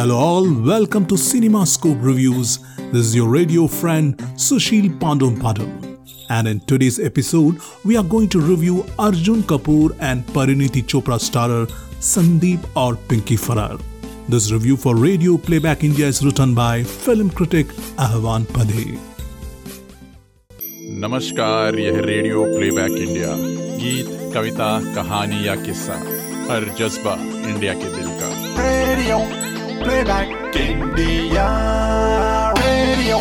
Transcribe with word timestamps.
Hello, 0.00 0.16
all, 0.16 0.46
welcome 0.66 1.04
to 1.04 1.18
Cinema 1.18 1.66
Scope 1.66 1.98
Reviews. 2.00 2.60
This 2.90 3.08
is 3.08 3.14
your 3.14 3.28
radio 3.28 3.66
friend 3.66 4.16
Sushil 4.44 4.98
Pandom 4.98 5.36
Padam. 5.36 5.98
And 6.30 6.48
in 6.48 6.60
today's 6.60 6.98
episode, 6.98 7.58
we 7.84 7.98
are 7.98 8.02
going 8.02 8.30
to 8.30 8.40
review 8.40 8.86
Arjun 8.98 9.42
Kapoor 9.42 9.94
and 10.00 10.24
Parineeti 10.28 10.82
Chopra 10.84 11.18
starrer 11.20 11.66
Sandeep 11.98 12.64
Aur 12.74 12.96
Pinky 13.10 13.36
Faraar. 13.36 13.78
This 14.26 14.50
review 14.50 14.78
for 14.78 14.96
Radio 14.96 15.36
Playback 15.36 15.84
India 15.84 16.06
is 16.06 16.24
written 16.24 16.54
by 16.54 16.82
film 16.82 17.28
critic 17.28 17.66
Ahwan 17.98 18.46
Padhe. 18.46 18.96
नमस्कार 21.04 21.78
यह 21.78 22.00
radio 22.06 22.44
playback 22.56 22.96
India 23.02 23.34
गीत 23.82 24.32
कविता 24.34 24.72
कहानी 24.94 25.46
या 25.46 25.54
किस्सा 25.66 26.00
हर 26.50 26.68
जज्बा 26.80 27.14
India 27.50 27.74
के 27.82 27.94
दिल 27.96 28.10
का 28.22 28.34
radio 28.62 29.40
Playback 29.82 30.28
India 30.56 31.44
Radio. 32.60 33.18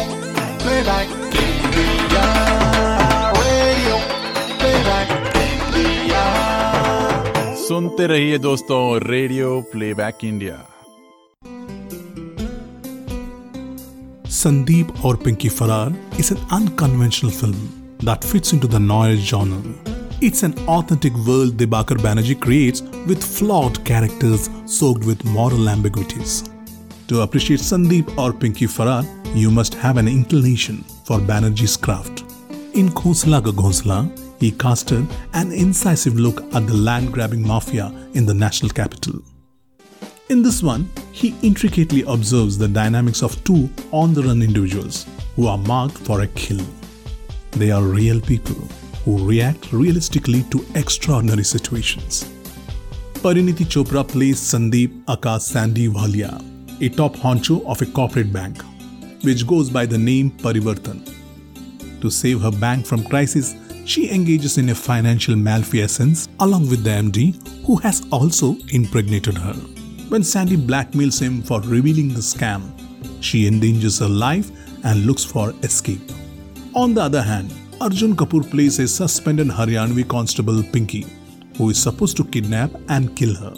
Playback 0.63 1.07
India 1.43 2.25
Radio. 3.39 3.95
Playback 4.61 5.07
India. 5.43 6.23
सुनते 7.67 8.07
रहिए 8.13 8.38
दोस्तों 8.47 8.81
Radio 9.07 9.59
Playback 9.71 10.25
India 10.31 10.57
Sandeep 14.39 14.91
Aur 15.03 15.16
Pinky 15.23 15.49
Faraar 15.59 15.94
is 16.19 16.31
an 16.31 16.44
unconventional 16.59 17.31
film 17.39 17.57
that 18.09 18.23
fits 18.33 18.53
into 18.53 18.67
the 18.67 18.80
noir 18.80 19.16
genre. 19.16 19.97
It's 20.21 20.44
an 20.44 20.53
authentic 20.67 21.13
world 21.27 21.57
Dibakar 21.57 21.97
Banerjee 22.05 22.39
creates 22.45 22.81
with 23.09 23.23
flawed 23.23 23.83
characters 23.85 24.49
soaked 24.66 25.05
with 25.05 25.23
moral 25.25 25.69
ambiguities. 25.69 26.44
To 27.09 27.21
appreciate 27.21 27.59
Sandeep 27.59 28.15
Aur 28.19 28.33
Pinky 28.33 28.67
Faraar, 28.67 29.03
you 29.35 29.49
must 29.49 29.73
have 29.73 29.97
an 29.97 30.07
inclination 30.07 30.83
for 31.05 31.17
Banerjee's 31.17 31.75
craft. 31.75 32.19
In 32.75 32.89
Khosla 32.89 33.43
Ka 33.43 33.49
Ghosla, 33.49 33.99
he 34.39 34.51
casted 34.51 35.07
an 35.33 35.51
incisive 35.51 36.19
look 36.19 36.43
at 36.53 36.67
the 36.67 36.75
land 36.75 37.11
grabbing 37.11 37.41
mafia 37.41 37.91
in 38.13 38.27
the 38.27 38.33
national 38.35 38.69
capital. 38.69 39.23
In 40.29 40.43
this 40.43 40.61
one, 40.61 40.88
he 41.11 41.33
intricately 41.41 42.03
observes 42.03 42.59
the 42.59 42.67
dynamics 42.67 43.23
of 43.23 43.44
two 43.44 43.67
on 43.91 44.13
the 44.13 44.21
run 44.21 44.44
individuals 44.44 45.07
who 45.35 45.47
are 45.47 45.57
marked 45.57 45.97
for 45.97 46.21
a 46.21 46.27
kill. 46.27 46.63
They 47.53 47.71
are 47.71 47.81
real 47.81 48.21
people 48.21 48.61
who 49.03 49.27
react 49.27 49.73
realistically 49.73 50.44
to 50.51 50.63
extraordinary 50.75 51.44
situations. 51.44 52.25
Parineeti 53.16 53.66
Chopra 53.66 54.07
plays 54.07 54.39
Sandeep 54.39 54.91
Aka 55.07 55.39
Sandy 55.39 55.88
Walia, 55.88 56.39
a 56.81 56.89
top 56.89 57.16
honcho 57.16 57.66
of 57.66 57.81
a 57.81 57.85
corporate 57.85 58.31
bank, 58.31 58.61
which 59.23 59.45
goes 59.45 59.69
by 59.69 59.85
the 59.85 59.97
name 59.97 60.31
Parivartan. 60.31 60.99
To 62.02 62.09
save 62.09 62.41
her 62.41 62.52
bank 62.52 62.85
from 62.85 63.03
crisis, 63.03 63.55
she 63.85 64.11
engages 64.11 64.58
in 64.58 64.69
a 64.69 64.75
financial 64.75 65.35
malfeasance 65.35 66.27
along 66.39 66.69
with 66.69 66.83
the 66.83 66.91
MD, 66.91 67.35
who 67.66 67.77
has 67.77 68.05
also 68.11 68.55
impregnated 68.72 69.38
her. 69.38 69.53
When 70.09 70.23
Sandy 70.23 70.57
blackmails 70.57 71.22
him 71.22 71.41
for 71.41 71.61
revealing 71.61 72.09
the 72.09 72.19
scam, 72.19 72.72
she 73.22 73.47
endangers 73.47 74.00
her 74.00 74.07
life 74.07 74.52
and 74.83 75.05
looks 75.05 75.23
for 75.25 75.53
escape. 75.63 76.11
On 76.73 76.94
the 76.94 77.02
other 77.02 77.22
hand, 77.22 77.53
Arjun 77.81 78.16
Kapoor 78.16 78.50
plays 78.50 78.80
a 78.80 78.88
suspended 78.88 79.47
Haryanvi 79.47 80.07
constable 80.07 80.63
Pinky, 80.63 81.05
who 81.57 81.69
is 81.69 81.81
supposed 81.81 82.16
to 82.17 82.23
kidnap 82.23 82.72
and 82.89 83.16
kill 83.16 83.35
her. 83.35 83.53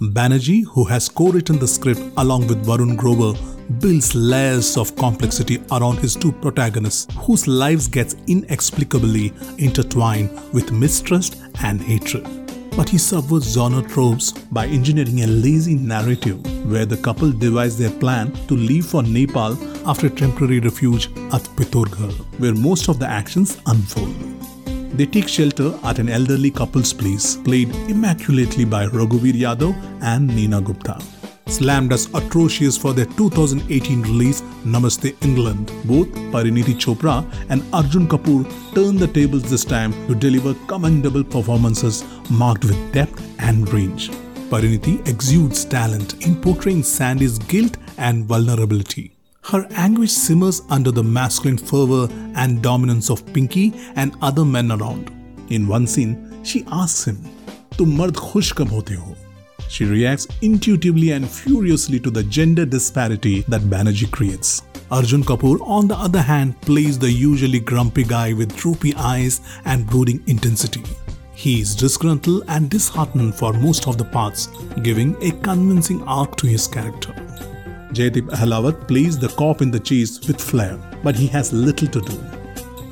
Banerjee, 0.00 0.66
who 0.66 0.84
has 0.84 1.08
co-written 1.08 1.58
the 1.58 1.66
script 1.66 2.02
along 2.18 2.48
with 2.48 2.66
Varun 2.66 2.98
Grover, 2.98 3.32
builds 3.80 4.14
layers 4.14 4.76
of 4.76 4.94
complexity 4.94 5.58
around 5.72 5.96
his 5.98 6.14
two 6.14 6.32
protagonists, 6.32 7.06
whose 7.20 7.48
lives 7.48 7.88
gets 7.88 8.14
inexplicably 8.26 9.32
intertwined 9.56 10.30
with 10.52 10.70
mistrust 10.70 11.36
and 11.62 11.80
hatred. 11.80 12.24
But 12.76 12.90
he 12.90 12.98
subverts 12.98 13.54
genre 13.54 13.82
tropes 13.82 14.32
by 14.32 14.66
engineering 14.66 15.22
a 15.22 15.26
lazy 15.28 15.76
narrative 15.76 16.44
where 16.70 16.84
the 16.84 16.98
couple 16.98 17.32
devise 17.32 17.78
their 17.78 17.90
plan 17.90 18.32
to 18.48 18.54
leave 18.54 18.84
for 18.84 19.02
Nepal 19.02 19.56
after 19.88 20.08
a 20.08 20.10
temporary 20.10 20.60
refuge 20.60 21.06
at 21.32 21.48
Pithoragarh, 21.56 22.12
where 22.38 22.54
most 22.54 22.90
of 22.90 22.98
the 22.98 23.08
actions 23.08 23.56
unfold. 23.64 24.35
They 24.96 25.04
take 25.04 25.28
shelter 25.28 25.78
at 25.84 25.98
an 25.98 26.08
elderly 26.08 26.50
couple's 26.50 26.94
place, 26.94 27.36
played 27.36 27.68
immaculately 27.90 28.64
by 28.64 28.86
Raghubir 28.86 29.34
Yadav 29.34 29.74
and 30.00 30.26
Neena 30.26 30.62
Gupta. 30.62 30.98
Slammed 31.48 31.92
as 31.92 32.06
atrocious 32.14 32.78
for 32.78 32.94
their 32.94 33.04
2018 33.04 34.00
release 34.02 34.40
Namaste 34.64 35.14
England, 35.22 35.70
both 35.84 36.08
Parineeti 36.32 36.74
Chopra 36.74 37.30
and 37.50 37.62
Arjun 37.74 38.08
Kapoor 38.08 38.44
turn 38.74 38.96
the 38.96 39.06
tables 39.08 39.42
this 39.50 39.66
time 39.66 39.92
to 40.06 40.14
deliver 40.14 40.54
commendable 40.66 41.22
performances 41.22 42.02
marked 42.30 42.64
with 42.64 42.92
depth 42.92 43.22
and 43.40 43.68
range. 43.74 44.08
Parineeti 44.48 45.06
exudes 45.06 45.66
talent 45.66 46.24
in 46.26 46.40
portraying 46.40 46.82
Sandy's 46.82 47.38
guilt 47.38 47.76
and 47.98 48.24
vulnerability. 48.24 49.15
Her 49.48 49.64
anguish 49.76 50.10
simmers 50.10 50.62
under 50.70 50.90
the 50.90 51.04
masculine 51.04 51.56
fervor 51.56 52.08
and 52.34 52.60
dominance 52.60 53.10
of 53.10 53.24
Pinky 53.32 53.72
and 53.94 54.16
other 54.20 54.44
men 54.44 54.72
around. 54.72 55.12
In 55.50 55.68
one 55.68 55.86
scene, 55.86 56.42
she 56.42 56.64
asks 56.72 57.04
him, 57.06 57.22
Tum 57.70 57.96
mard 57.96 58.14
khush 58.14 58.56
kab 58.56 58.70
hote 58.70 58.88
ho? 58.88 59.14
She 59.68 59.84
reacts 59.84 60.26
intuitively 60.42 61.12
and 61.12 61.30
furiously 61.30 62.00
to 62.00 62.10
the 62.10 62.24
gender 62.24 62.66
disparity 62.66 63.42
that 63.42 63.60
Banerjee 63.60 64.10
creates. 64.10 64.62
Arjun 64.90 65.22
Kapoor, 65.22 65.60
on 65.60 65.86
the 65.86 65.96
other 65.96 66.22
hand, 66.22 66.60
plays 66.62 66.98
the 66.98 67.12
usually 67.12 67.60
grumpy 67.60 68.02
guy 68.02 68.32
with 68.32 68.56
droopy 68.56 68.94
eyes 68.96 69.42
and 69.64 69.86
brooding 69.86 70.24
intensity. 70.26 70.82
He 71.34 71.60
is 71.60 71.76
disgruntled 71.76 72.42
and 72.48 72.68
disheartened 72.68 73.36
for 73.36 73.52
most 73.52 73.86
of 73.86 73.96
the 73.96 74.06
parts, 74.06 74.48
giving 74.82 75.14
a 75.22 75.30
convincing 75.42 76.02
arc 76.02 76.36
to 76.38 76.48
his 76.48 76.66
character. 76.66 77.25
Jaideep 77.96 78.28
Ahlawat 78.28 78.86
plays 78.86 79.18
the 79.18 79.28
cop 79.28 79.62
in 79.62 79.70
the 79.70 79.80
chase 79.80 80.20
with 80.28 80.38
flair, 80.38 80.78
but 81.02 81.16
he 81.16 81.26
has 81.28 81.50
little 81.54 81.88
to 81.88 82.00
do. 82.02 82.16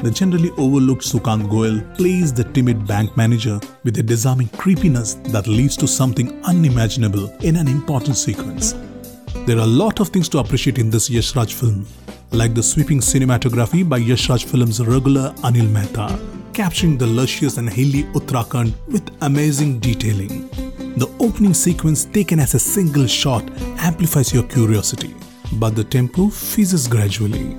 The 0.03 0.11
generally 0.11 0.51
overlooked 0.57 1.05
Sukant 1.05 1.51
Goel 1.51 1.83
plays 1.97 2.33
the 2.33 2.45
timid 2.45 2.87
bank 2.87 3.15
manager 3.15 3.61
with 3.85 3.99
a 3.99 4.03
disarming 4.03 4.49
creepiness 4.49 5.15
that 5.35 5.47
leads 5.47 5.77
to 5.77 5.87
something 5.87 6.43
unimaginable 6.45 7.29
in 7.41 7.57
an 7.57 7.69
important 7.69 8.17
sequence. 8.17 8.75
There 9.47 9.59
are 9.59 9.69
a 9.69 9.77
lot 9.83 10.01
of 10.01 10.09
things 10.09 10.31
to 10.31 10.39
appreciate 10.39 10.79
in 10.79 10.89
this 10.89 11.11
Yashraj 11.11 11.53
film, 11.53 11.87
like 12.33 12.55
the 12.55 12.63
sweeping 12.63 13.01
cinematography 13.01 13.87
by 13.87 14.01
Yashraj 14.01 14.45
Films' 14.45 14.81
regular 14.81 15.33
Anil 15.43 15.69
Mehta, 15.69 16.19
capturing 16.55 16.97
the 16.97 17.07
luscious 17.07 17.59
and 17.59 17.69
hilly 17.69 18.05
Uttarakhand 18.15 18.73
with 18.89 19.07
amazing 19.21 19.81
detailing. 19.81 20.49
The 20.97 21.11
opening 21.19 21.55
sequence 21.55 22.05
taken 22.05 22.39
as 22.39 22.55
a 22.55 22.59
single 22.61 23.09
shot 23.09 23.43
amplifies 23.79 24.33
your 24.33 24.45
curiosity, 24.45 25.13
but 25.55 25.75
the 25.75 25.83
tempo 25.83 26.29
fizzes 26.29 26.87
gradually. 26.87 27.57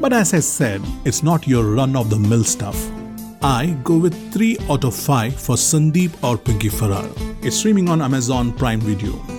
But 0.00 0.12
as 0.12 0.34
I 0.34 0.40
said, 0.40 0.82
it's 1.04 1.22
not 1.22 1.46
your 1.46 1.64
run 1.64 1.94
of 1.94 2.10
the 2.10 2.18
mill 2.18 2.42
stuff. 2.42 2.90
I 3.42 3.76
go 3.84 3.96
with 3.96 4.32
3 4.32 4.58
out 4.68 4.82
of 4.82 4.96
5 4.96 5.40
for 5.40 5.54
Sandeep 5.54 6.10
Aur 6.24 6.36
Pinky 6.36 6.68
Faraar. 6.68 7.08
It's 7.44 7.58
streaming 7.58 7.88
on 7.88 8.02
Amazon 8.02 8.52
Prime 8.52 8.80
Video. 8.80 9.37